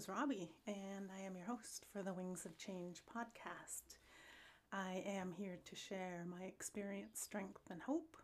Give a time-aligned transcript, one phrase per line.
[0.00, 3.98] is Robbie, and I am your host for the Wings of Change podcast.
[4.72, 8.16] I am here to share my experience, strength, and hope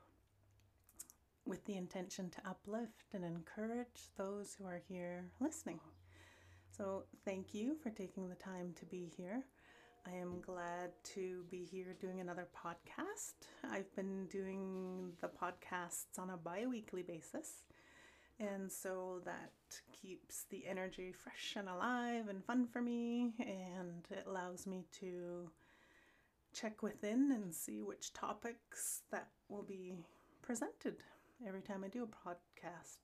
[1.44, 5.78] with the intention to uplift and encourage those who are here listening.
[6.74, 9.44] So, thank you for taking the time to be here.
[10.06, 13.34] I am glad to be here doing another podcast.
[13.70, 17.65] I've been doing the podcasts on a bi weekly basis,
[18.38, 19.52] and so that
[19.92, 25.50] keeps the energy fresh and alive and fun for me, and it allows me to
[26.52, 29.94] check within and see which topics that will be
[30.42, 30.96] presented
[31.46, 32.98] every time I do a podcast.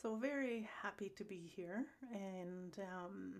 [0.00, 1.86] So, very happy to be here.
[2.12, 3.34] And um,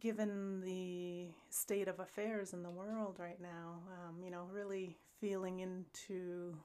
[0.00, 5.60] given the state of affairs in the world right now, um, you know, really feeling
[5.60, 6.56] into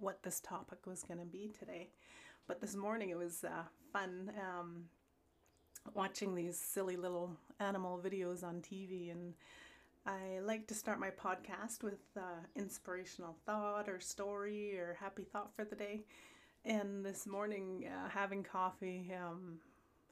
[0.00, 1.90] what this topic was going to be today.
[2.46, 4.84] But this morning it was uh, fun um,
[5.94, 9.34] watching these silly little animal videos on TV and
[10.08, 12.20] I like to start my podcast with uh,
[12.56, 16.04] inspirational thought or story or happy thought for the day.
[16.64, 19.58] And this morning, uh, having coffee, um,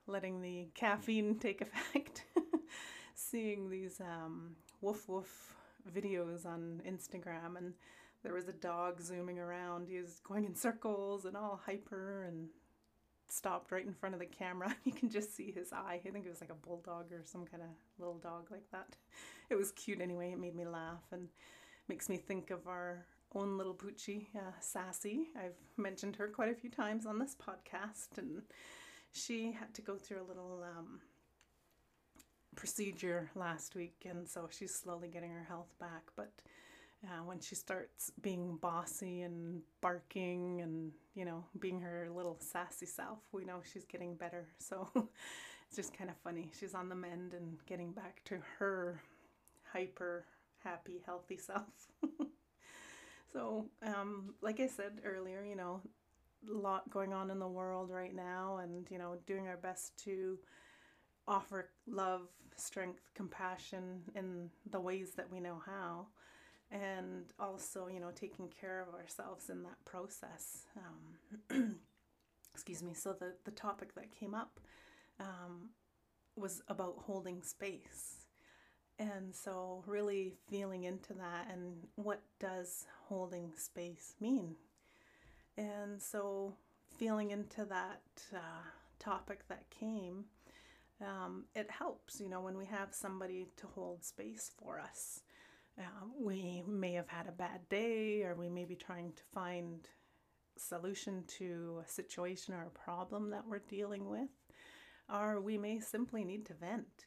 [0.07, 2.25] letting the caffeine take effect,
[3.15, 5.55] seeing these um, woof woof
[5.95, 7.73] videos on Instagram, and
[8.27, 9.87] there was a dog zooming around.
[9.87, 12.49] He was going in circles and all hyper and
[13.29, 14.75] stopped right in front of the camera.
[14.85, 16.01] You can just see his eye.
[16.05, 17.69] I think it was like a bulldog or some kind of
[18.01, 18.97] little dog like that.
[19.49, 20.33] It was cute anyway.
[20.33, 21.29] It made me laugh and
[21.87, 25.29] makes me think of our own little poochie, uh, Sassy.
[25.39, 28.43] I've mentioned her quite a few times on this podcast, and
[29.13, 30.99] she had to go through a little um,
[32.57, 36.11] procedure last week, and so she's slowly getting her health back.
[36.17, 36.33] But
[37.07, 42.87] uh, when she starts being bossy and barking and you know being her little sassy
[42.87, 44.49] self we know she's getting better.
[44.59, 44.89] So
[45.69, 46.51] it's just kind of funny.
[46.59, 49.01] She's on the mend and getting back to her
[49.73, 50.25] hyper
[50.65, 51.65] happy healthy self.
[53.33, 55.81] So um, like i said earlier you know
[56.51, 59.97] a lot going on in the world right now and you know doing our best
[60.05, 60.39] to
[61.29, 62.23] offer love
[62.57, 66.07] strength compassion in the ways that we know how
[66.71, 71.77] and also you know taking care of ourselves in that process um,
[72.57, 72.95] excuse me.
[72.95, 74.61] So the, the topic that came up
[75.21, 75.69] um,
[76.37, 78.25] was about holding space.
[78.99, 84.57] And so really feeling into that and what does holding space mean?
[85.59, 86.55] And so
[86.97, 88.01] feeling into that
[88.35, 88.65] uh,
[88.99, 90.25] topic that came
[91.03, 95.21] um, it helps you know when we have somebody to hold space for us
[95.79, 99.89] um, we may have had a bad day, or we may be trying to find
[100.57, 104.31] solution to a situation or a problem that we're dealing with,
[105.13, 107.07] or we may simply need to vent.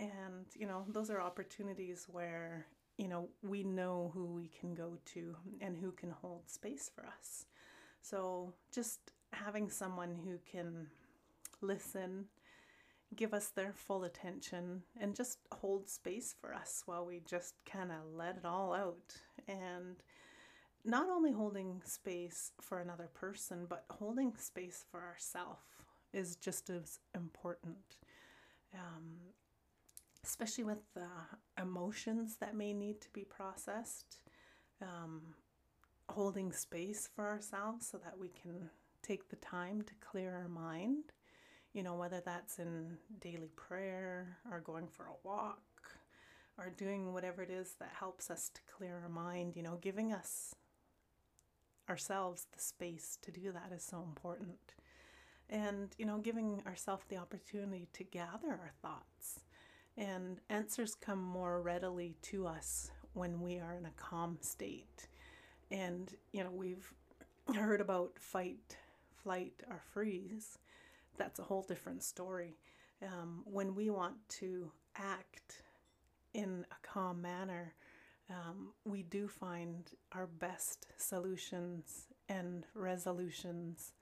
[0.00, 4.98] And, you know, those are opportunities where, you know, we know who we can go
[5.14, 7.46] to and who can hold space for us.
[8.02, 10.88] So just having someone who can
[11.60, 12.26] listen
[13.16, 17.90] give us their full attention and just hold space for us while we just kind
[17.90, 19.16] of let it all out.
[19.46, 19.96] And
[20.84, 25.60] not only holding space for another person, but holding space for ourselves
[26.12, 27.96] is just as important.
[28.74, 29.16] Um,
[30.24, 31.08] especially with the
[31.60, 34.20] emotions that may need to be processed,
[34.82, 35.22] um,
[36.10, 38.70] holding space for ourselves so that we can
[39.02, 41.12] take the time to clear our mind
[41.72, 45.62] you know, whether that's in daily prayer or going for a walk
[46.56, 50.12] or doing whatever it is that helps us to clear our mind, you know, giving
[50.12, 50.54] us
[51.88, 54.74] ourselves the space to do that is so important.
[55.50, 59.40] And, you know, giving ourselves the opportunity to gather our thoughts.
[59.96, 65.08] And answers come more readily to us when we are in a calm state.
[65.70, 66.92] And, you know, we've
[67.54, 68.76] heard about fight,
[69.22, 70.58] flight, or freeze
[71.18, 72.56] that's a whole different story.
[73.02, 75.62] Um, when we want to act
[76.34, 77.74] in a calm manner,
[78.30, 83.92] um, we do find our best solutions and resolutions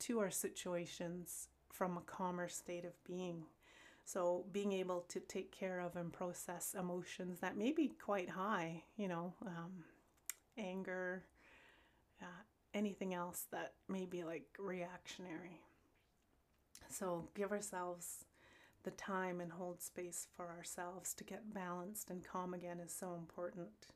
[0.00, 3.44] to our situations from a calmer state of being.
[4.04, 8.82] So, being able to take care of and process emotions that may be quite high,
[8.96, 9.84] you know, um,
[10.58, 11.24] anger,
[12.20, 12.42] uh,
[12.74, 15.60] anything else that may be like reactionary.
[16.90, 18.24] So give ourselves
[18.82, 23.14] the time and hold space for ourselves to get balanced and calm again is so
[23.14, 23.88] important.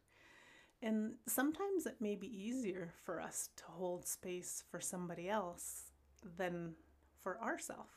[0.82, 5.92] And sometimes it may be easier for us to hold space for somebody else
[6.36, 6.74] than
[7.20, 7.90] for ourselves.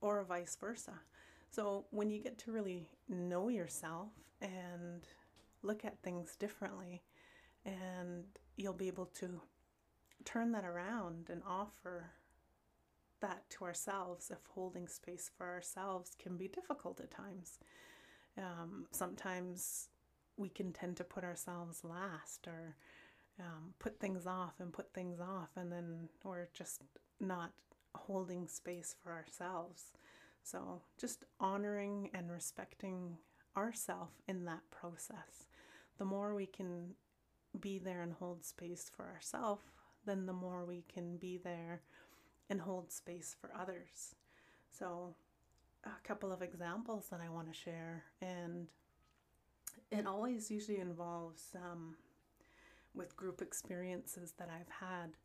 [0.00, 0.92] or vice versa.
[1.50, 4.10] So when you get to really know yourself
[4.42, 5.06] and
[5.62, 7.02] look at things differently,
[7.64, 8.24] and
[8.56, 9.40] you'll be able to
[10.24, 12.10] turn that around and offer
[13.24, 17.58] that to ourselves if holding space for ourselves can be difficult at times.
[18.36, 19.88] Um, sometimes
[20.36, 22.76] we can tend to put ourselves last or
[23.40, 26.82] um, put things off and put things off, and then we're just
[27.18, 27.52] not
[27.94, 29.92] holding space for ourselves.
[30.42, 33.16] So, just honoring and respecting
[33.56, 35.46] ourself in that process.
[35.98, 36.90] The more we can
[37.58, 39.62] be there and hold space for ourselves,
[40.04, 41.80] then the more we can be there
[42.50, 44.14] and hold space for others.
[44.70, 45.14] So,
[45.84, 48.68] a couple of examples that I want to share, and
[49.90, 51.96] it always usually involves um,
[52.94, 55.16] with group experiences that I've had.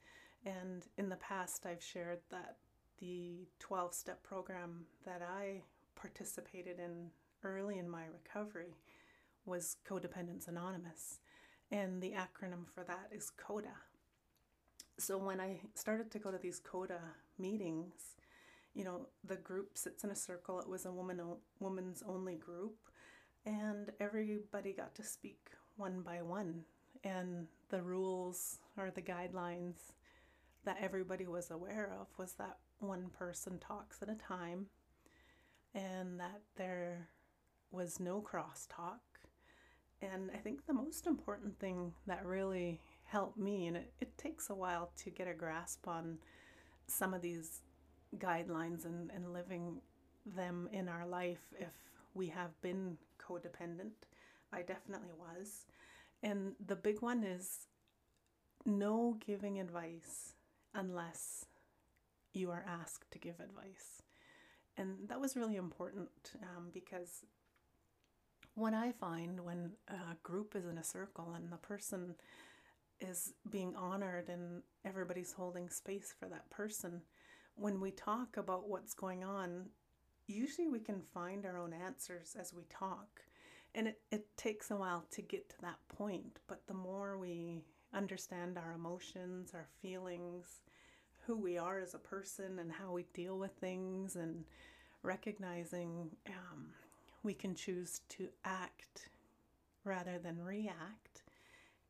[0.45, 2.57] And in the past, I've shared that
[2.99, 5.61] the 12 step program that I
[5.95, 7.09] participated in
[7.43, 8.75] early in my recovery
[9.45, 11.19] was Co-Dependents Anonymous.
[11.71, 13.75] And the acronym for that is CODA.
[14.99, 16.99] So when I started to go to these CODA
[17.37, 18.17] meetings,
[18.73, 20.59] you know, the group sits in a circle.
[20.59, 21.21] It was a woman
[21.59, 22.75] woman's only group,
[23.45, 26.65] and everybody got to speak one by one.
[27.05, 29.93] And the rules or the guidelines
[30.65, 34.65] that everybody was aware of was that one person talks at a time
[35.73, 37.07] and that there
[37.71, 38.99] was no crosstalk.
[40.01, 44.49] And I think the most important thing that really helped me, and it, it takes
[44.49, 46.17] a while to get a grasp on
[46.87, 47.61] some of these
[48.17, 49.81] guidelines and, and living
[50.25, 51.73] them in our life if
[52.13, 54.07] we have been codependent.
[54.51, 55.65] I definitely was.
[56.23, 57.67] And the big one is
[58.65, 60.33] no giving advice
[60.73, 61.45] unless
[62.33, 64.01] you are asked to give advice.
[64.77, 66.09] And that was really important
[66.41, 67.25] um, because
[68.55, 72.15] what I find when a group is in a circle and the person
[73.01, 77.01] is being honored and everybody's holding space for that person,
[77.55, 79.65] when we talk about what's going on,
[80.27, 83.21] usually we can find our own answers as we talk.
[83.75, 87.63] And it, it takes a while to get to that point, but the more we
[87.93, 90.61] understand our emotions, our feelings,
[91.25, 94.43] who we are as a person, and how we deal with things, and
[95.03, 96.67] recognizing um,
[97.21, 99.09] we can choose to act
[99.83, 101.23] rather than react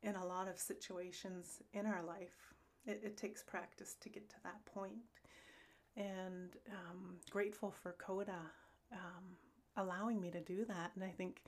[0.02, 2.54] in a lot of situations in our life.
[2.86, 4.92] It, it takes practice to get to that point.
[5.96, 8.40] And um, grateful for Coda
[8.92, 9.24] um,
[9.76, 10.92] allowing me to do that.
[10.94, 11.42] And I think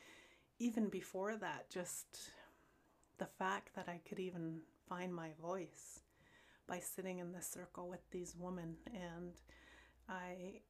[0.58, 2.30] even before that, just
[3.18, 6.00] the fact that I could even find my voice
[6.66, 9.32] by sitting in this circle with these women and
[10.08, 10.60] I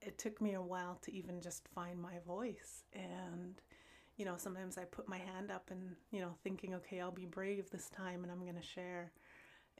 [0.00, 3.60] it took me a while to even just find my voice and
[4.20, 7.24] you know sometimes I put my hand up and you know thinking okay I'll be
[7.24, 9.12] brave this time and I'm going to share.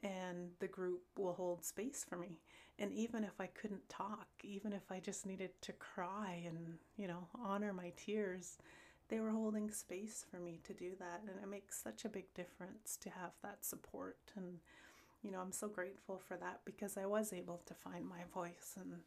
[0.03, 2.39] And the group will hold space for me.
[2.79, 7.07] And even if I couldn't talk even if I just needed to cry and you
[7.07, 8.57] know honor my tears
[9.09, 11.21] they were holding space for me to do that.
[11.21, 14.17] And it makes such a big difference to have that support.
[14.35, 14.57] And
[15.21, 18.73] you know i'm so grateful for that because i was able to find my voice.
[18.79, 19.01] And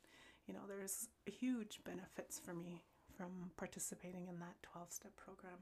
[0.46, 2.84] you know there's huge benefits for me
[3.16, 5.58] from participating in that 12 step program.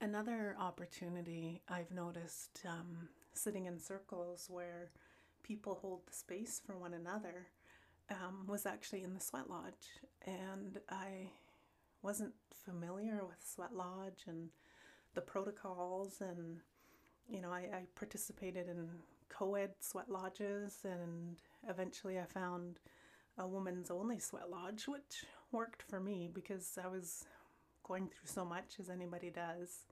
[0.00, 4.90] Another opportunity i've noticed um, sitting in circles where
[5.42, 7.46] people hold the space for one another
[8.10, 10.00] um, was actually in the sweat lodge.
[10.26, 11.30] And i
[12.02, 14.48] wasn't familiar with Sweat Lodge and
[15.14, 16.58] the protocols and
[17.28, 18.88] you know I, I participated in
[19.28, 21.36] co-ed sweat lodges and
[21.68, 22.78] eventually I found
[23.38, 27.24] a woman's only sweat lodge which worked for me because I was
[27.84, 29.86] going through so much as anybody does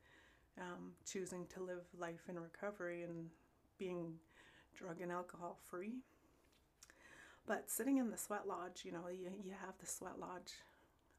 [0.60, 3.26] um, choosing to live life in recovery and
[3.78, 4.14] being
[4.74, 5.98] drug and alcohol free
[7.46, 10.52] but sitting in the sweat lodge you know you, you have the sweat lodge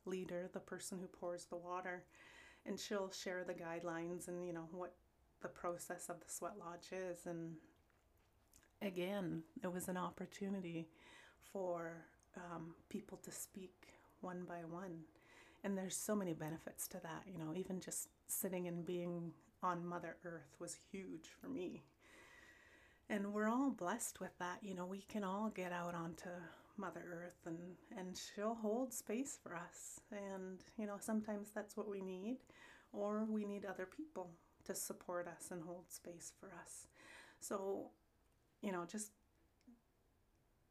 [0.05, 2.03] leader, the person who pours the water,
[2.65, 4.93] and she'll share the guidelines and you know what
[5.41, 7.25] the process of the sweat lodge is.
[7.25, 7.55] And
[8.81, 10.87] again, it was an opportunity
[11.51, 12.05] for
[12.37, 13.87] um, people to speak
[14.21, 15.01] one by one.
[15.63, 19.85] And there's so many benefits to that, you know, even just sitting and being on
[19.85, 21.83] Mother Earth was huge for me.
[23.09, 26.29] And we're all blessed with that, you know, we can all get out onto
[26.77, 27.57] Mother Earth and,
[27.97, 29.99] and she'll hold space for us.
[30.11, 32.37] And, you know, sometimes that's what we need,
[32.93, 34.31] or we need other people
[34.65, 36.87] to support us and hold space for us.
[37.39, 37.89] So,
[38.61, 39.11] you know, just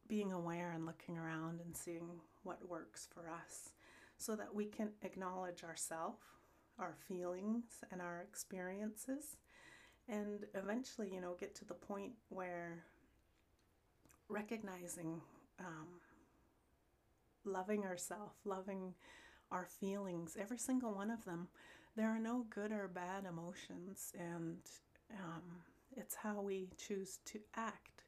[0.09, 2.09] being aware and looking around and seeing
[2.43, 3.71] what works for us
[4.17, 6.17] so that we can acknowledge ourself,
[6.79, 9.37] our feelings, and our experiences,
[10.09, 12.85] and eventually, you know, get to the point where
[14.29, 15.21] recognizing,
[15.59, 15.89] um,
[17.45, 18.95] loving ourselves, loving
[19.51, 21.49] our feelings, every single one of them.
[21.97, 24.59] There are no good or bad emotions, and
[25.19, 25.43] um,
[25.97, 28.05] it's how we choose to act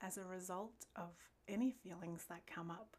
[0.00, 1.10] as a result of
[1.48, 2.96] any feelings that come up.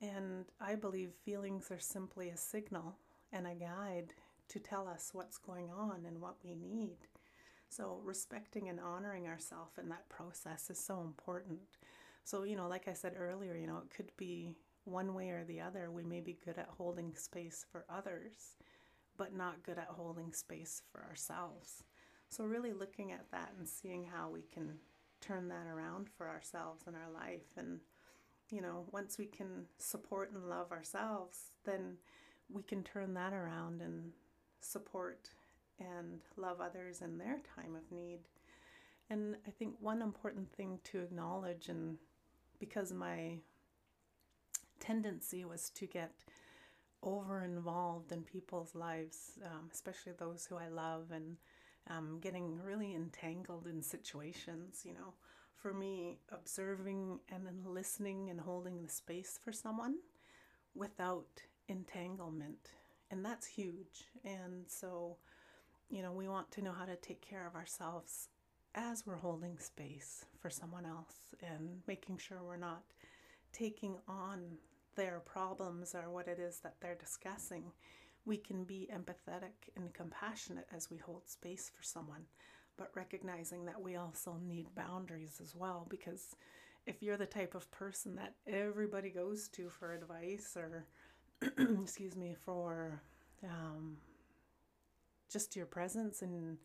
[0.00, 2.96] And I believe feelings are simply a signal
[3.32, 4.14] and a guide
[4.48, 6.96] to tell us what's going on and what we need.
[7.68, 11.60] So, respecting and honoring ourselves in that process is so important.
[12.24, 15.44] So, you know, like I said earlier, you know, it could be one way or
[15.44, 15.90] the other.
[15.90, 18.56] We may be good at holding space for others,
[19.16, 21.84] but not good at holding space for ourselves.
[22.28, 24.78] So, really looking at that and seeing how we can
[25.20, 27.46] turn that around for ourselves in our life.
[27.56, 27.80] And,
[28.50, 31.96] you know, once we can support and love ourselves, then
[32.52, 34.12] we can turn that around and
[34.60, 35.30] support
[35.78, 38.20] and love others in their time of need.
[39.08, 41.96] And I think one important thing to acknowledge, and
[42.58, 43.38] because my
[44.78, 46.12] tendency was to get
[47.02, 51.36] over involved in people's lives, um, especially those who I love, and
[51.88, 54.82] um, getting really entangled in situations.
[54.84, 55.14] You know,
[55.60, 59.96] for me, observing and then listening and holding the space for someone
[60.74, 62.70] without entanglement,
[63.10, 64.08] and that's huge.
[64.24, 65.16] And so,
[65.88, 68.28] you know, we want to know how to take care of ourselves
[68.74, 72.84] as we're holding space for someone else and making sure we're not
[73.52, 74.42] taking on
[74.96, 77.64] their problems or what it is that they're discussing,
[78.24, 82.22] we can be empathetic and compassionate as we hold space for someone,
[82.80, 85.86] but recognizing that we also need boundaries as well.
[85.90, 86.34] Because
[86.86, 90.86] if you're the type of person that everybody goes to for advice or,
[91.82, 93.02] excuse me, for
[93.44, 93.98] um,
[95.30, 96.56] just your presence and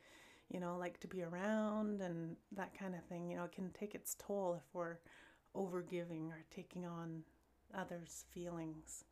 [0.49, 3.71] you know, like to be around and that kind of thing, you know, it can
[3.71, 4.97] take its toll if we're
[5.55, 7.23] overgiving or taking on
[7.73, 9.03] others' feelings.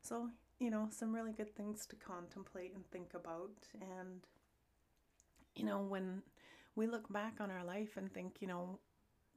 [0.00, 3.50] So, you know, some really good things to contemplate and think about.
[3.74, 4.20] And,
[5.56, 6.22] you know, when
[6.76, 8.78] we look back on our life and think, you know,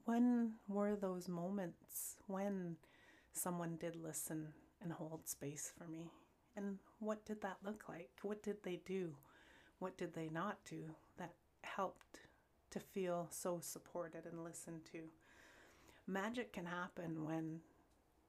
[0.05, 2.75] when were those moments when
[3.31, 4.49] someone did listen
[4.83, 6.11] and hold space for me?
[6.55, 8.09] And what did that look like?
[8.21, 9.15] What did they do?
[9.79, 10.83] What did they not do
[11.17, 12.19] that helped
[12.71, 14.99] to feel so supported and listened to?
[16.05, 17.61] Magic can happen when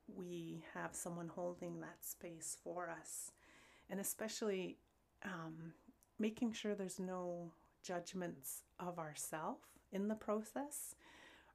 [0.06, 3.32] we have someone holding that space for us.
[3.88, 4.76] And especially
[5.24, 5.72] um,
[6.18, 7.52] making sure there's no
[7.82, 9.58] judgments of ourself
[9.92, 10.94] in the process,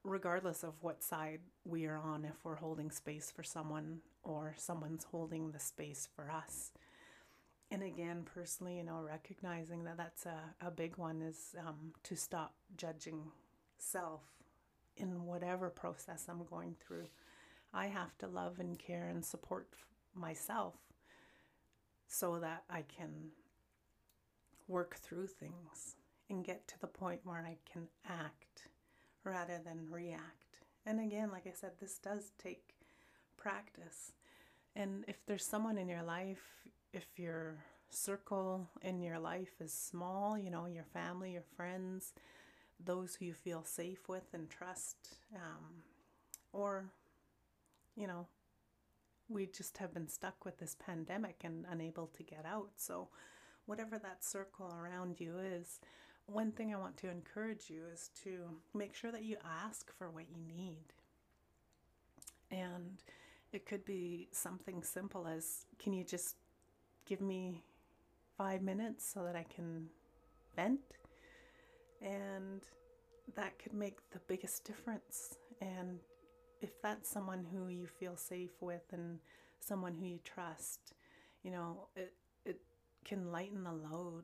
[0.03, 5.05] regardless of what side we are on, if we're holding space for someone or someone's
[5.05, 6.71] holding the space for us.
[7.71, 12.15] And again, personally, you know, recognizing that that's a, a big one is um, to
[12.15, 13.31] stop judging
[13.77, 14.21] self
[14.97, 17.07] in whatever process I'm going through.
[17.73, 19.67] I have to love and care and support
[20.13, 20.75] myself
[22.07, 23.31] so that I can
[24.67, 25.95] work through things
[26.29, 28.69] and get to the point where I can act
[29.23, 30.59] rather than react.
[30.85, 32.75] And again, like I said, this does take
[33.37, 34.11] practice.
[34.75, 37.55] And if there's someone in your life, if your
[37.89, 42.13] circle in your life is small, you know, your family, your friends,
[42.83, 45.83] those who you feel safe with and trust, um,
[46.51, 46.85] or
[47.95, 48.27] you know,
[49.29, 52.71] we just have been stuck with this pandemic and unable to get out.
[52.75, 53.09] So,
[53.65, 55.79] whatever that circle around you is,
[56.27, 58.39] one thing I want to encourage you is to
[58.73, 60.85] make sure that you ask for what you need.
[62.51, 62.97] And
[63.51, 66.35] it could be something simple as can you just
[67.05, 67.61] give me
[68.37, 69.87] five minutes so that I can
[70.55, 70.79] vent?
[72.01, 72.61] And
[73.35, 75.37] that could make the biggest difference.
[75.61, 75.99] And
[76.61, 79.19] if that's someone who you feel safe with and
[79.59, 80.93] someone who you trust,
[81.43, 82.13] you know, it
[82.45, 82.59] it
[83.03, 84.23] can lighten the load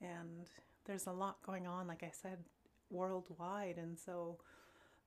[0.00, 0.48] and
[0.90, 2.38] there's a lot going on like I said
[2.90, 3.76] worldwide.
[3.78, 4.38] And so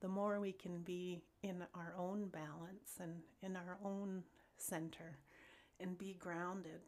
[0.02, 3.12] the more we can be in our own balance and
[3.42, 4.24] in our own
[4.58, 5.18] center
[5.82, 6.80] and be grounded,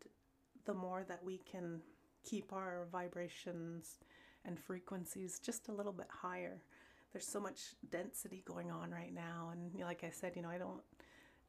[0.63, 1.81] the more that we can
[2.23, 3.99] keep our vibrations
[4.45, 6.61] and frequencies just a little bit higher.
[7.11, 9.51] There's so much density going on right now.
[9.51, 10.81] And like i said you know i don't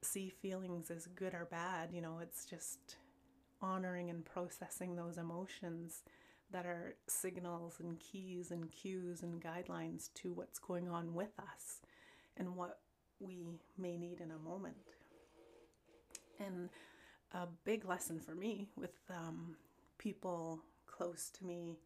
[0.03, 1.91] see feelings as good or bad.
[1.93, 2.97] You know it's just
[3.62, 6.03] honoring and processing those emotions
[6.50, 11.81] that are signals and keys and cues and guidelines to what's going on with us
[12.37, 12.79] and what
[13.21, 13.45] we
[13.79, 14.76] may need in a moment.
[16.38, 16.69] And
[17.33, 19.57] a big lesson for me with um,
[19.99, 21.79] people close to me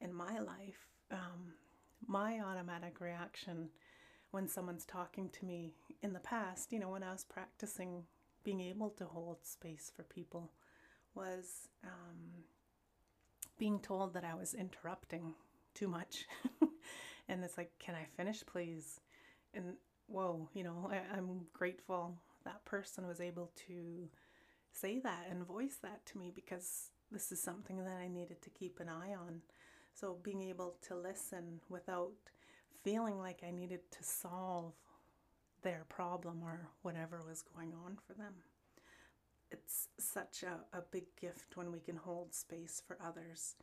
[0.00, 1.54] in my life, um,
[2.06, 3.68] my automatic reaction
[4.30, 8.04] when someone's talking to me in the past, you know, when I was practicing
[8.44, 10.52] being able to hold space for people,
[11.14, 12.44] was um,
[13.60, 15.34] being told that I was interrupting
[15.74, 16.24] too much.
[17.28, 19.00] and it's like, can I finish, please?
[19.52, 19.74] And
[20.06, 24.08] whoa, you know, I, I'm grateful that person was able to
[24.72, 28.50] say that and voice that to me because this is something that I needed to
[28.50, 29.42] keep an eye on.
[29.92, 32.12] So being able to listen without
[32.82, 34.72] feeling like I needed to solve
[35.62, 38.32] their problem or whatever was going on for them.
[39.50, 43.56] It's such a, a big gift when we can hold space for others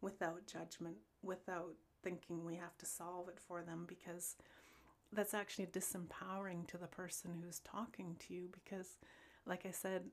[0.00, 4.36] without judgment, without thinking we have to solve it for them because
[5.12, 8.98] that's actually disempowering to the person who's talking to you because
[9.46, 10.04] like I said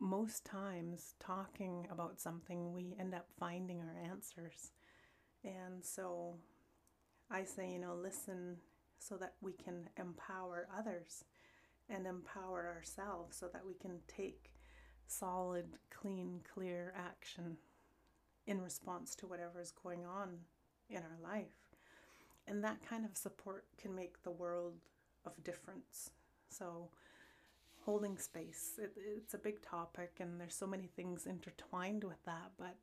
[0.00, 4.72] most times talking about something we end up finding our answers.
[5.44, 6.36] And so
[7.30, 8.56] I say you know listen
[8.98, 11.24] so that we can empower others
[11.90, 14.50] and empower ourselves so that we can take
[15.06, 17.56] solid clean clear action
[18.46, 20.38] in response to whatever is going on
[20.90, 21.70] in our life.
[22.46, 24.74] And that kind of support can make the world
[25.24, 26.10] of difference.
[26.50, 26.88] So,
[27.84, 32.52] holding space, it, it's a big topic, and there's so many things intertwined with that.
[32.58, 32.76] But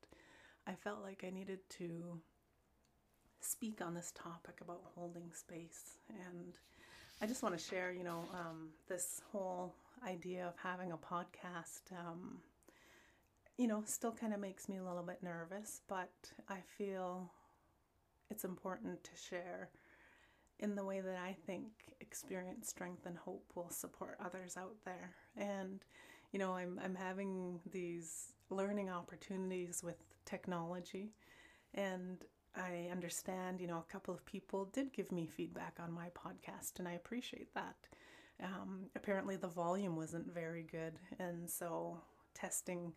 [0.66, 2.20] I felt like I needed to
[3.40, 5.98] speak on this topic about holding space.
[6.10, 6.58] And
[7.22, 11.92] I just want to share, you know, um, this whole idea of having a podcast.
[11.92, 12.40] Um,
[13.58, 16.12] you know, still kind of makes me a little bit nervous, but
[16.50, 17.32] I feel
[18.30, 19.70] it's important to share
[20.60, 21.66] in the way that I think
[22.00, 25.16] experience, strength, and hope will support others out there.
[25.36, 25.84] And,
[26.32, 31.14] you know, I'm, I'm having these learning opportunities with technology,
[31.74, 32.24] and
[32.56, 36.80] I understand, you know, a couple of people did give me feedback on my podcast,
[36.80, 37.76] and I appreciate that.
[38.44, 42.00] Um, apparently, the volume wasn't very good, and so
[42.34, 42.94] testing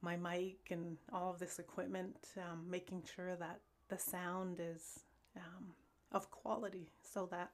[0.00, 5.00] my mic and all of this equipment, um, making sure that the sound is
[5.36, 5.72] um,
[6.12, 7.50] of quality so that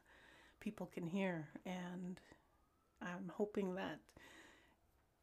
[0.60, 1.48] people can hear.
[1.64, 2.20] And
[3.00, 4.00] I'm hoping that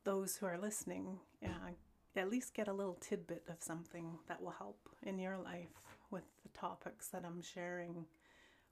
[0.04, 1.72] those who are listening uh,
[2.16, 5.70] at least get a little tidbit of something that will help in your life
[6.10, 8.06] with the topics that I'm sharing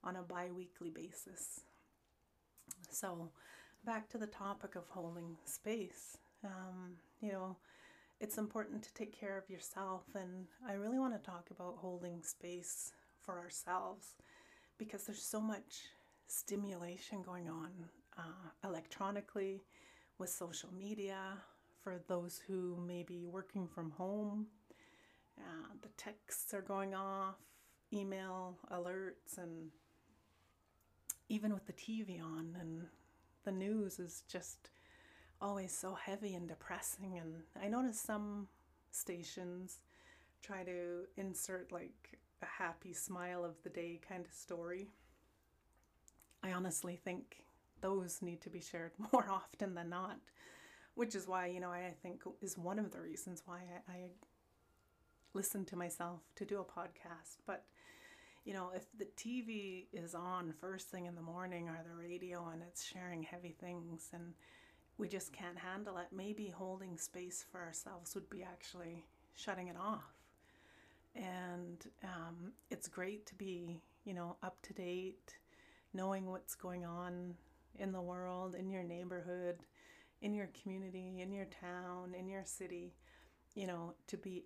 [0.04, 1.62] on a bi weekly basis.
[2.92, 3.30] So,
[3.86, 6.18] back to the topic of holding space.
[6.44, 7.56] Um, you know,
[8.20, 10.04] it's important to take care of yourself.
[10.16, 14.16] And I really want to talk about holding space for ourselves
[14.78, 15.90] because there's so much
[16.28, 17.70] stimulation going on
[18.18, 19.62] uh, electronically
[20.18, 21.38] with social media
[21.84, 24.48] for those who may be working from home.
[25.38, 27.36] Uh, the texts are going off,
[27.94, 29.70] email alerts, and
[31.30, 32.88] even with the TV on, and
[33.46, 34.72] the news is just
[35.42, 37.18] always so heavy and depressing.
[37.18, 38.48] And I notice some
[38.92, 39.80] stations
[40.42, 44.90] try to insert like a happy smile of the day kind of story.
[46.44, 47.44] I honestly think
[47.82, 50.20] those need to be shared more often than not,
[50.96, 53.98] which is why, you know, I think is one of the reasons why I, I
[55.34, 57.38] listen to myself to do a podcast.
[57.46, 57.66] But,
[58.50, 62.50] you know, if the TV is on first thing in the morning or the radio
[62.52, 64.34] and it's sharing heavy things and
[64.98, 66.08] we just can't handle it.
[66.12, 70.16] Maybe holding space for ourselves would be actually shutting it off.
[71.16, 75.38] And um, it's great to be, you know, up to date,
[75.94, 77.36] knowing what's going on
[77.78, 79.60] in the world, in your neighborhood,
[80.24, 82.96] in your community, in your town, in your city.
[83.54, 84.46] You know, to be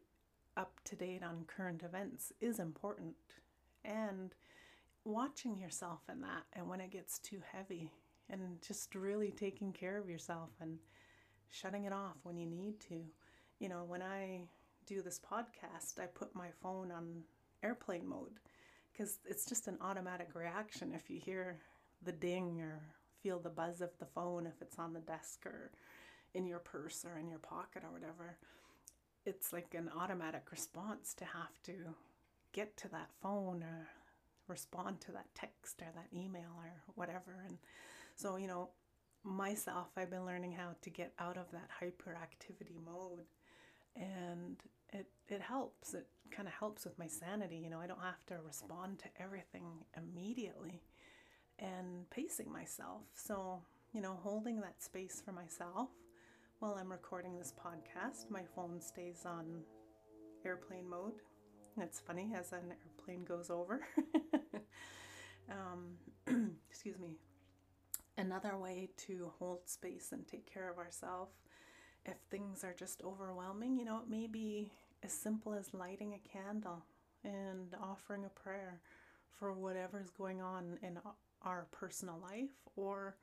[0.58, 3.16] up to date on current events is important.
[3.86, 4.34] And
[5.06, 7.92] watching yourself in that, and when it gets too heavy,
[8.30, 10.80] and just really taking care of yourself and
[11.50, 13.02] shutting it off when you need to.
[13.60, 14.42] You know, when I
[14.86, 17.24] do this podcast, I put my phone on
[17.64, 18.40] airplane mode
[18.92, 21.58] because it's just an automatic reaction if you hear
[22.04, 22.82] the ding or
[23.22, 25.72] feel the buzz of the phone if it's on the desk or
[26.34, 28.38] in your purse or in your pocket or whatever.
[29.26, 31.74] It's like an automatic response to have to
[32.54, 33.90] get to that phone or
[34.48, 37.44] respond to that text or that email or whatever.
[37.48, 37.58] And
[38.16, 38.70] so, you know,
[39.24, 43.26] myself, I've been learning how to get out of that hyperactivity mode.
[43.96, 44.58] And
[44.92, 45.94] it, it helps.
[45.94, 47.58] It kind of helps with my sanity.
[47.58, 49.66] You know, I don't have to respond to everything
[49.98, 50.82] immediately
[51.60, 53.04] and pacing myself.
[53.14, 53.62] So,
[53.94, 55.90] you know, holding that space for myself
[56.60, 59.64] while I'm recording this podcast, my phone stays on
[60.46, 61.14] airplane mode.
[61.80, 63.82] It's funny as an airplane goes over.
[65.50, 65.98] um,
[66.70, 67.18] excuse me.
[68.18, 71.34] Another way to hold space and take care of ourselves
[72.06, 74.72] if things are just overwhelming, you know, it may be
[75.04, 76.84] as simple as lighting a candle
[77.24, 78.82] and offering a prayer
[79.40, 81.00] for whatever's going on in
[81.44, 83.16] our personal life or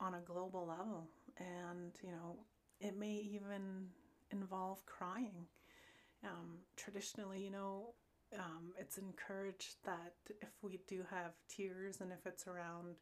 [0.00, 1.08] on a global level.
[1.38, 2.36] And, you know,
[2.80, 3.88] it may even
[4.30, 5.46] involve crying.
[6.24, 7.94] Um, traditionally, you know,
[8.38, 12.94] um, it's encouraged that if we do have tears and if it's around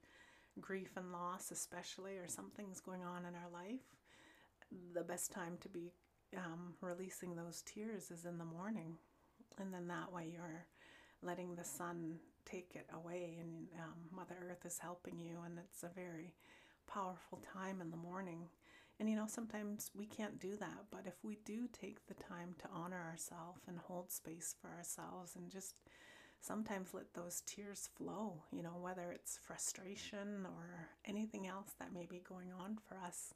[0.61, 3.85] grief and loss, especially, or something's going on in our life,
[4.94, 5.92] the best time to be
[6.37, 8.96] um, releasing those tears is in the morning.
[9.59, 10.66] And then that way you're
[11.22, 15.83] letting the sun take it away, and um, Mother Earth is helping you, and it's
[15.83, 16.35] a very
[16.88, 18.48] powerful time in the morning.
[19.01, 22.55] And you know, sometimes we can't do that, but if we do take the time
[22.59, 25.75] to honor ourselves and hold space for ourselves and just
[26.43, 32.05] sometimes let those tears flow, you know, whether it's frustration or anything else that may
[32.05, 33.33] be going on for us,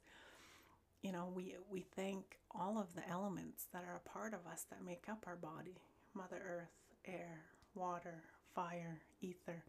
[1.01, 4.67] you know, we, we thank all of the elements that are a part of us
[4.69, 5.81] that make up our body
[6.13, 6.71] Mother Earth,
[7.05, 7.41] air,
[7.73, 8.23] water,
[8.53, 9.63] fire, ether,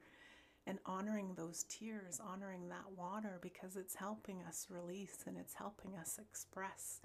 [0.67, 5.97] and honoring those tears, honoring that water because it's helping us release and it's helping
[5.97, 7.01] us express.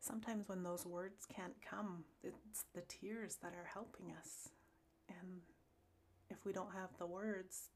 [0.00, 4.50] Sometimes when those words can't come, it's the tears that are helping us.
[5.08, 5.40] And
[6.30, 7.70] if we don't have the words,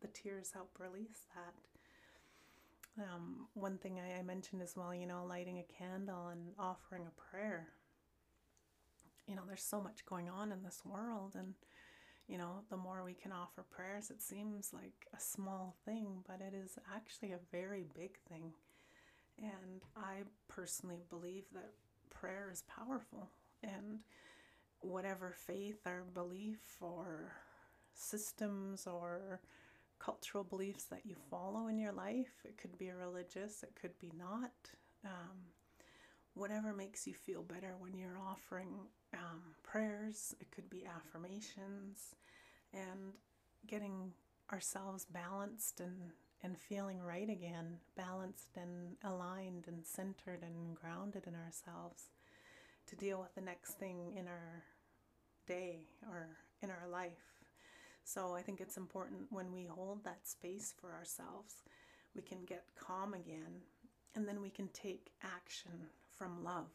[0.00, 3.02] the tears help release that.
[3.04, 7.04] Um, one thing I, I mentioned as well, you know, lighting a candle and offering
[7.06, 7.68] a prayer.
[9.26, 11.54] You know, there's so much going on in this world, and
[12.28, 16.40] you know, the more we can offer prayers, it seems like a small thing, but
[16.40, 18.52] it is actually a very big thing.
[19.38, 21.70] And I personally believe that
[22.10, 23.30] prayer is powerful,
[23.62, 24.00] and
[24.80, 27.32] whatever faith or belief or
[27.94, 29.40] systems or
[29.98, 32.42] cultural beliefs that you follow in your life.
[32.44, 34.52] It could be religious, it could be not.
[35.04, 35.38] Um,
[36.34, 38.68] whatever makes you feel better when you're offering
[39.14, 42.14] um, prayers, it could be affirmations,
[42.72, 43.12] and
[43.66, 44.12] getting
[44.52, 46.10] ourselves balanced and,
[46.42, 52.10] and feeling right again, balanced and aligned and centered and grounded in ourselves
[52.86, 54.62] to deal with the next thing in our
[55.46, 56.28] day or
[56.62, 57.42] in our life.
[58.04, 61.56] So I think it's important when we hold that space for ourselves,
[62.14, 63.60] we can get calm again,
[64.14, 65.72] and then we can take action
[66.16, 66.70] from love.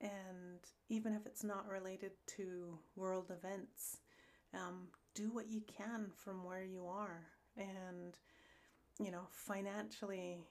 [0.00, 3.98] And even if it's not related to world events,
[4.54, 7.26] um, do what you can from where you are.
[7.56, 8.16] And,
[8.98, 10.44] you know, financially,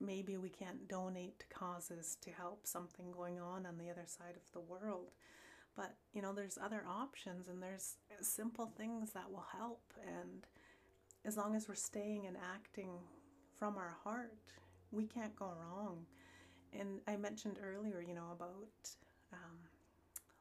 [0.00, 4.36] maybe we can't donate to causes to help something going on on the other side
[4.36, 5.12] of the world.
[5.74, 9.82] But, you know, there's other options and there's simple things that will help.
[10.06, 10.46] And
[11.24, 12.90] as long as we're staying and acting
[13.56, 14.36] from our heart,
[14.90, 16.04] we can't go wrong.
[16.78, 18.90] And I mentioned earlier, you know, about
[19.32, 19.58] um,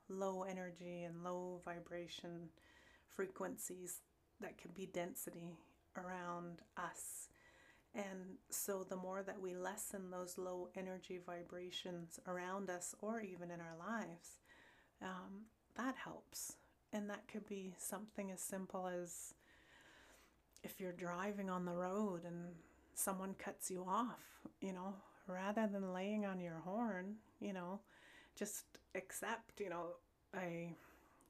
[0.10, 2.50] low energy and low vibration
[3.15, 4.00] frequencies
[4.39, 5.58] that can be density
[5.98, 7.28] around us.
[7.94, 13.52] And so, the more that we lessen those low energy vibrations around us or even
[13.52, 14.39] in our lives,
[15.02, 16.54] um, that helps.
[16.94, 19.34] And that could be something as simple as
[20.63, 22.54] if you're driving on the road and
[22.94, 24.20] someone cuts you off,
[24.62, 24.94] you know,
[25.32, 27.80] rather than laying on your horn, you know,
[28.36, 28.65] just
[28.96, 29.88] accept, you know,
[30.36, 30.76] I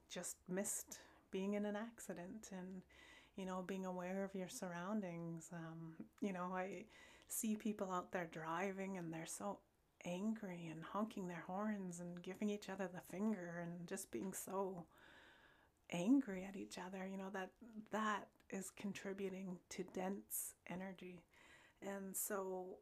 [0.09, 0.99] just missed
[1.31, 2.81] being in an accident and,
[3.35, 5.49] you know, being aware of your surroundings.
[5.53, 6.85] Um, you know, I
[7.27, 9.59] see people out there driving and they're so
[10.05, 14.85] angry and honking their horns and giving each other the finger and just being so
[15.91, 17.49] angry at each other you know that
[17.91, 21.21] that is contributing to dense energy
[21.81, 22.77] and so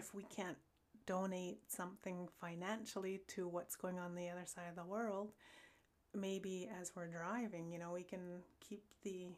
[0.00, 0.56] if we can't
[1.06, 5.32] donate something financially to what's going on the other side of the world
[6.14, 9.28] maybe as we're driving you know we can keep the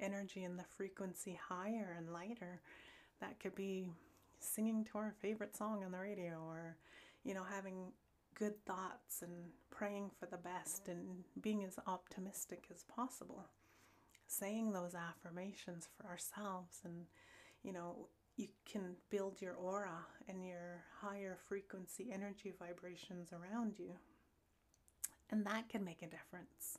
[0.00, 2.60] energy and the frequency higher and lighter
[3.20, 3.88] that could be
[4.40, 6.76] singing to our favorite song on the radio or,
[7.24, 7.92] you know, having
[8.34, 9.32] good thoughts and
[9.70, 13.44] praying for the best and being as optimistic as possible.
[14.26, 17.06] Saying those affirmations for ourselves and,
[17.62, 23.92] you know, you can build your aura and your higher frequency energy vibrations around you.
[25.30, 26.78] And that can make a difference.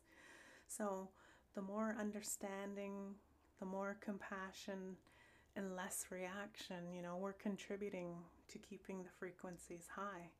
[0.67, 1.09] So,
[1.55, 3.15] the more understanding,
[3.59, 4.97] the more compassion,
[5.55, 8.15] and less reaction, you know, we're contributing
[8.47, 10.31] to keeping the frequencies high.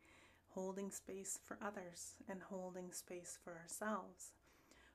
[0.50, 4.34] holding space for others and holding space for ourselves.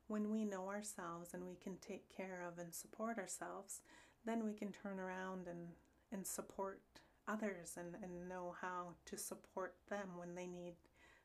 [0.09, 3.81] When we know ourselves and we can take care of and support ourselves,
[4.27, 5.69] then we can turn around and,
[6.15, 6.81] and support
[7.29, 10.75] others and, and know how to support them when they need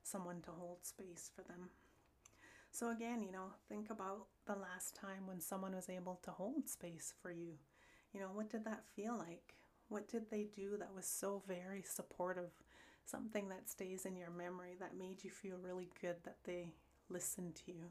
[0.03, 1.69] someone to hold space for them.
[2.71, 6.69] So, again, you know, think about the last time when someone was able to hold
[6.69, 7.53] space for you.
[8.13, 9.55] You know, what did that feel like?
[9.87, 12.51] What did they do that was so very supportive?
[13.05, 16.73] Something that stays in your memory that made you feel really good that they
[17.09, 17.85] listened to you.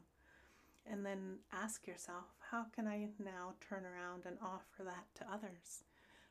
[0.89, 5.83] And then ask yourself, how can I now turn around and offer that to others?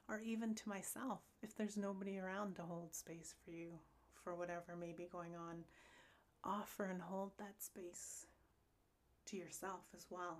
[0.08, 3.72] Or even to myself if there's nobody around to hold space for you
[4.24, 5.64] for whatever may be going on.
[6.44, 8.26] Offer and hold that space
[9.26, 10.38] to yourself as well.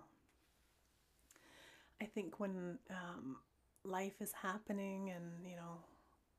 [2.01, 3.37] I think when um,
[3.85, 5.79] life is happening and, you know,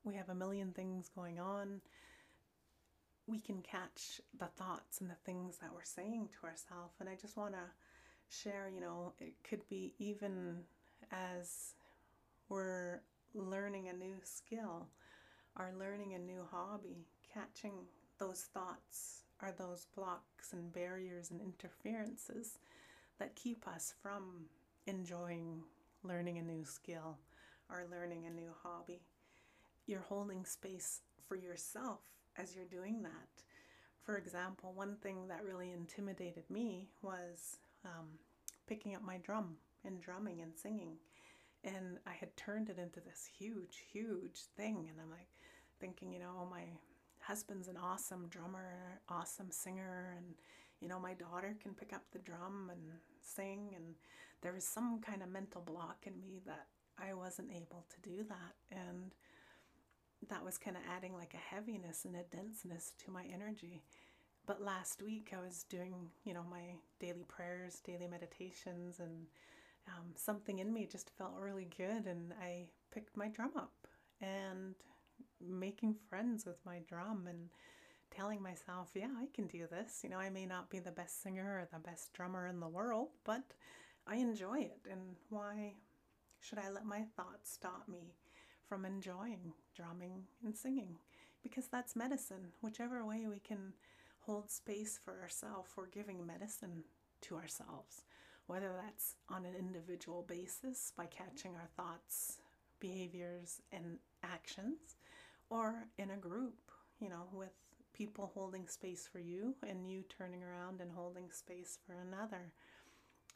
[0.03, 1.81] we have a million things going on,
[3.27, 6.95] we can catch the thoughts and the things that we're saying to ourselves.
[6.99, 10.61] And I just want to share, you know, it could be even
[11.11, 11.73] as
[12.47, 13.01] we're
[14.49, 14.87] skill
[15.57, 17.73] or learning a new hobby, catching
[18.19, 22.59] those thoughts are those blocks and barriers and interferences
[23.19, 24.45] that keep us from
[24.87, 25.61] enjoying
[26.03, 27.17] learning a new skill
[27.69, 29.01] or learning a new hobby.
[29.85, 31.99] You're holding space for yourself
[32.37, 33.43] as you're doing that.
[34.01, 38.07] For example, one thing that really intimidated me was um,
[38.67, 40.97] picking up my drum and drumming and singing.
[41.63, 44.87] And I had turned it into this huge, huge thing.
[44.89, 45.29] And I'm like
[45.79, 46.63] thinking, you know, oh, my
[47.19, 50.35] husband's an awesome drummer, awesome singer, and
[50.79, 52.81] you know, my daughter can pick up the drum and
[53.21, 53.73] sing.
[53.75, 53.95] And
[54.41, 56.67] there was some kind of mental block in me that
[56.97, 58.55] I wasn't able to do that.
[58.71, 59.13] And
[60.29, 63.81] that was kind of adding like a heaviness and a denseness to my energy.
[64.45, 69.27] But last week I was doing, you know, my daily prayers, daily meditations, and
[69.97, 72.05] um, something in me just felt really good.
[72.05, 73.73] And I picked my drum up
[74.21, 74.75] and
[75.41, 77.49] making friends with my drum and
[78.11, 80.01] telling myself, yeah, I can do this.
[80.03, 82.67] You know, I may not be the best singer or the best drummer in the
[82.67, 83.43] world, but
[84.07, 84.79] I enjoy it.
[84.89, 85.73] And why
[86.39, 88.15] should I let my thoughts stop me
[88.67, 90.97] from enjoying drumming and singing?
[91.43, 92.51] Because that's medicine.
[92.61, 93.73] Whichever way we can
[94.21, 96.83] hold space for ourselves, we're giving medicine
[97.21, 98.03] to ourselves.
[98.49, 102.41] Whether that's on an individual basis by catching our thoughts,
[102.79, 104.95] behaviors, and actions,
[105.51, 106.57] or in a group,
[106.99, 107.53] you know, with
[107.93, 112.51] people holding space for you and you turning around and holding space for another.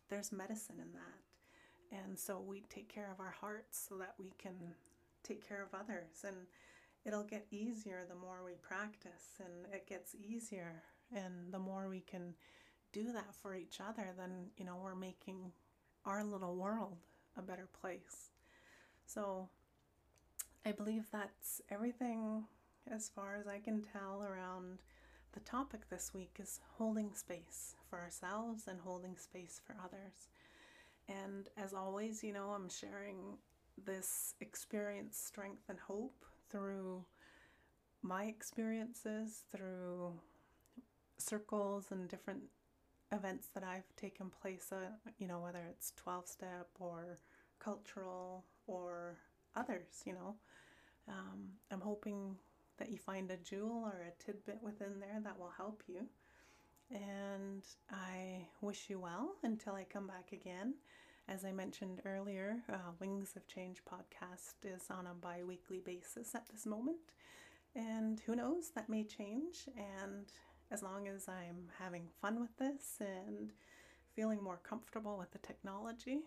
[0.10, 2.00] There's medicine in that.
[2.04, 4.56] And so we take care of our hearts so that we can
[5.24, 6.24] take care of others.
[6.26, 6.38] And
[7.06, 10.82] it'll get easier the more we practice, and it gets easier.
[11.16, 12.34] And the more we can
[12.94, 15.52] do that for each other, then, you know, we're making
[16.06, 16.98] our little world
[17.38, 18.30] a better place.
[19.06, 19.50] So
[20.66, 22.46] I believe that's everything
[22.90, 24.80] as far as I can tell around
[25.34, 30.28] the topic this week is holding space for ourselves and holding space for others.
[31.10, 33.38] And as always, you know, I'm sharing
[33.84, 37.04] this experience, strength, and hope through
[38.04, 40.14] my experiences, through
[41.18, 42.44] circles and different
[43.14, 47.20] events that I've taken place, uh, you know, whether it's 12 step or
[47.60, 49.18] cultural or
[49.56, 50.36] others, you know.
[51.08, 52.36] Um, I'm hoping
[52.78, 56.08] that you find a jewel or a tidbit within there that will help you.
[56.92, 60.76] And I wish you well until I come back again.
[61.28, 66.36] As I mentioned earlier, uh, Wings of Change podcast is on a bi weekly basis
[66.36, 66.98] at this moment.
[67.76, 69.68] And who knows, that may change.
[69.78, 70.26] And
[70.72, 73.52] as long as I'm having fun with this and
[74.16, 76.22] feeling more comfortable with the technology,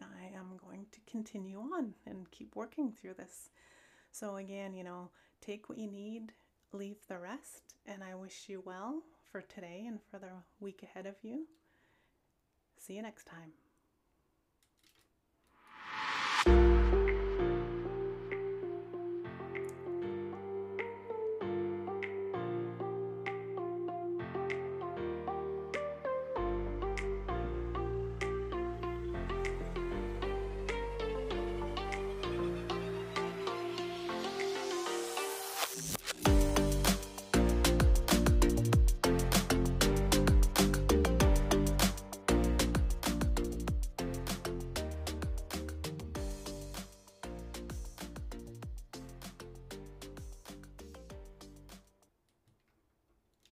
[0.00, 3.50] I am going to continue on and keep working through this.
[4.10, 6.32] So, again, you know, take what you need,
[6.72, 11.06] leave the rest, and I wish you well for today and for the week ahead
[11.06, 11.46] of you.
[12.78, 13.52] See you next time.